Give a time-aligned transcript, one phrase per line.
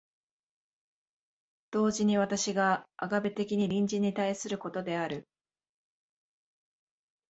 [1.69, 5.27] 同時に私がアガペ的に隣人に対することである。